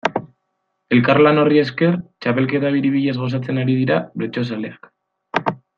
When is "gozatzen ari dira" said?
3.25-4.03